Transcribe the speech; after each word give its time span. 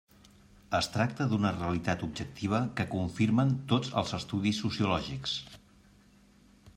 Es 0.77 0.87
tracta 0.93 1.25
d'una 1.33 1.51
realitat 1.57 2.05
objectiva 2.07 2.61
que 2.79 2.87
confirmen 2.95 3.53
tots 3.73 3.93
els 4.03 4.15
estudis 4.21 4.63
sociològics. 4.65 5.37